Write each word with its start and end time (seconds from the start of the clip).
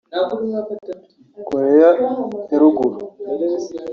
Koreya 1.47 1.89
ya 2.49 2.57
Ruguru 2.61 2.99